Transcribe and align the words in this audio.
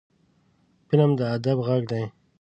فلم 0.87 1.11
د 1.19 1.21
ادب 1.35 1.57
غږ 1.67 1.81
دی 1.91 2.03